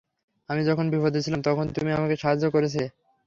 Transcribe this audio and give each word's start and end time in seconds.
আমি 0.49 0.61
যখন 0.65 0.85
বিপদে 0.93 1.19
ছিলাম, 1.25 1.41
তখন 1.41 1.65
তুমি 1.75 1.89
আমাকে 1.91 2.15
সাহায্য 2.15 2.45
করেছিলে। 2.55 2.87